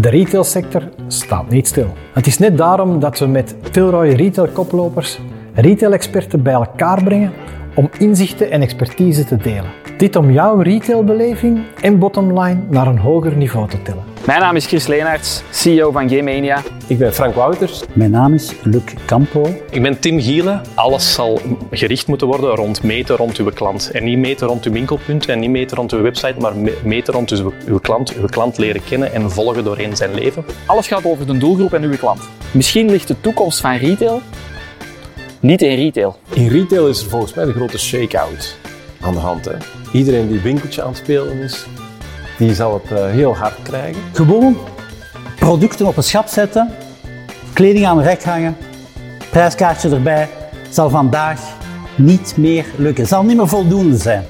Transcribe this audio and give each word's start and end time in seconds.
De 0.00 0.08
retailsector 0.08 0.88
staat 1.06 1.48
niet 1.48 1.66
stil. 1.66 1.92
Het 2.12 2.26
is 2.26 2.38
net 2.38 2.58
daarom 2.58 3.00
dat 3.00 3.18
we 3.18 3.26
met 3.26 3.54
Tilroy 3.72 4.08
Retail 4.08 4.48
Koplopers 4.48 5.18
retail-experten 5.54 6.42
bij 6.42 6.52
elkaar 6.52 7.02
brengen 7.02 7.32
om 7.74 7.90
inzichten 7.98 8.50
en 8.50 8.62
expertise 8.62 9.24
te 9.24 9.36
delen. 9.36 9.81
Dit 10.02 10.16
om 10.16 10.30
jouw 10.30 10.60
retailbeleving 10.60 11.60
en 11.80 11.98
bottomline 11.98 12.60
naar 12.68 12.86
een 12.86 12.98
hoger 12.98 13.36
niveau 13.36 13.68
te 13.68 13.82
tillen. 13.82 14.04
Mijn 14.26 14.40
naam 14.40 14.56
is 14.56 14.66
Chris 14.66 14.86
Leenaerts, 14.86 15.42
CEO 15.50 15.90
van 15.90 16.08
Gamania. 16.08 16.62
Ik 16.86 16.98
ben 16.98 17.14
Frank 17.14 17.34
Wouters. 17.34 17.82
Mijn 17.92 18.10
naam 18.10 18.34
is 18.34 18.52
Luc 18.62 18.82
Campo. 19.06 19.46
Ik 19.70 19.82
ben 19.82 20.00
Tim 20.00 20.20
Gielen. 20.20 20.62
Alles 20.74 21.14
zal 21.14 21.40
gericht 21.70 22.06
moeten 22.06 22.26
worden 22.26 22.54
rond 22.54 22.82
meten 22.82 23.16
rond 23.16 23.36
uw 23.36 23.50
klant. 23.50 23.90
En 23.90 24.04
niet 24.04 24.18
meten 24.18 24.46
rond 24.46 24.64
uw 24.64 24.72
winkelpunt 24.72 25.28
en 25.28 25.38
niet 25.38 25.50
meten 25.50 25.76
rond 25.76 25.92
uw 25.92 26.02
website, 26.02 26.34
maar 26.38 26.52
meten 26.84 27.14
rond 27.14 27.30
uw, 27.30 27.52
uw 27.66 27.78
klant. 27.78 28.14
Uw 28.14 28.26
klant 28.26 28.58
leren 28.58 28.84
kennen 28.84 29.12
en 29.12 29.30
volgen 29.30 29.64
doorheen 29.64 29.96
zijn 29.96 30.14
leven. 30.14 30.44
Alles 30.66 30.86
gaat 30.86 31.04
over 31.04 31.26
de 31.26 31.38
doelgroep 31.38 31.72
en 31.72 31.82
uw 31.82 31.96
klant. 31.96 32.20
Misschien 32.52 32.90
ligt 32.90 33.08
de 33.08 33.20
toekomst 33.20 33.60
van 33.60 33.76
retail 33.76 34.20
niet 35.40 35.62
in 35.62 35.76
retail. 35.76 36.16
In 36.34 36.48
retail 36.48 36.88
is 36.88 37.02
er 37.02 37.08
volgens 37.08 37.34
mij 37.34 37.44
de 37.44 37.52
grote 37.52 37.78
shake-out 37.78 38.56
aan 39.02 39.12
de 39.12 39.20
hand. 39.20 39.44
Hè? 39.44 39.56
Iedereen 39.92 40.28
die 40.28 40.40
winkeltje 40.40 40.82
aan 40.82 40.88
het 40.88 40.96
spelen 40.96 41.38
is, 41.38 41.66
die 42.38 42.54
zal 42.54 42.74
het 42.74 42.98
uh, 42.98 43.10
heel 43.10 43.36
hard 43.36 43.62
krijgen. 43.62 44.02
Gewoon 44.12 44.56
producten 45.36 45.86
op 45.86 45.96
een 45.96 46.02
schap 46.02 46.26
zetten, 46.26 46.70
kleding 47.52 47.86
aan 47.86 47.96
de 47.96 48.02
rek 48.02 48.24
hangen, 48.24 48.56
prijskaartje 49.30 49.90
erbij, 49.90 50.28
zal 50.70 50.90
vandaag 50.90 51.40
niet 51.96 52.36
meer 52.36 52.64
lukken. 52.76 53.06
Zal 53.06 53.22
niet 53.24 53.36
meer 53.36 53.48
voldoende 53.48 53.96
zijn. 53.96 54.24